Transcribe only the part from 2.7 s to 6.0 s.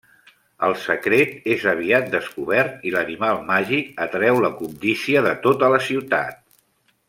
i l'animal màgic atreu la cobdícia de tota la